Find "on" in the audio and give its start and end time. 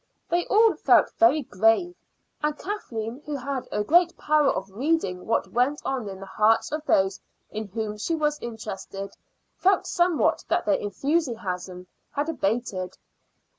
5.85-6.09